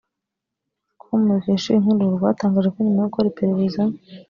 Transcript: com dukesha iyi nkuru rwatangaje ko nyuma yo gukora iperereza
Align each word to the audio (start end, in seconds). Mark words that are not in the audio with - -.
com 1.01 1.19
dukesha 1.29 1.67
iyi 1.71 1.81
nkuru 1.81 2.15
rwatangaje 2.15 2.69
ko 2.73 2.77
nyuma 2.81 2.99
yo 3.01 3.07
gukora 3.09 3.29
iperereza 3.31 3.81